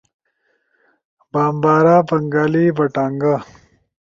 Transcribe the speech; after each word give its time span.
بامبارا، 1.31 1.97
بنگالی، 2.09 2.65
بٹانگا 2.77 3.35